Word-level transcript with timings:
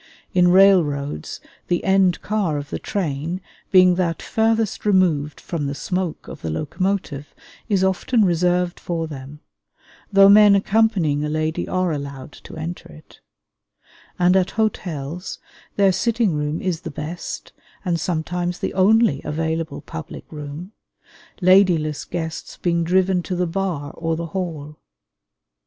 In 0.33 0.47
railroads 0.47 1.39
the 1.67 1.83
end 1.83 2.23
car 2.23 2.57
of 2.57 2.71
the 2.71 2.79
train, 2.79 3.39
being 3.69 3.93
that 4.01 4.19
farthest 4.19 4.83
removed 4.83 5.39
from 5.39 5.67
the 5.67 5.75
smoke 5.75 6.27
of 6.27 6.41
the 6.41 6.49
locomotive, 6.49 7.35
is 7.69 7.83
often 7.83 8.25
reserved 8.25 8.79
for 8.79 9.05
them 9.05 9.41
(though 10.11 10.27
men 10.27 10.55
accompanying 10.55 11.23
a 11.23 11.29
lady 11.29 11.67
are 11.67 11.91
allowed 11.91 12.31
to 12.31 12.55
enter 12.57 12.89
it); 12.91 13.19
and 14.17 14.35
at 14.35 14.49
hotels 14.57 15.37
their 15.75 15.91
sitting 15.91 16.33
room 16.33 16.59
is 16.63 16.81
the 16.81 16.89
best 16.89 17.53
and 17.85 17.99
sometimes 17.99 18.57
the 18.57 18.73
only 18.73 19.21
available 19.23 19.81
public 19.81 20.25
room, 20.31 20.71
ladyless 21.41 22.05
guests 22.09 22.57
being 22.57 22.83
driven 22.83 23.21
to 23.21 23.35
the 23.35 23.45
bar 23.45 23.91
or 23.93 24.15
the 24.15 24.25
hall. 24.33 24.79